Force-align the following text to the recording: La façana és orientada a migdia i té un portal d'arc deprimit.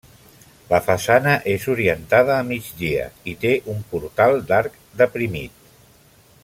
La 0.69 0.77
façana 0.85 1.33
és 1.51 1.67
orientada 1.73 2.33
a 2.37 2.47
migdia 2.47 3.05
i 3.35 3.37
té 3.47 3.55
un 3.77 3.87
portal 3.93 4.43
d'arc 4.53 4.81
deprimit. 5.03 5.67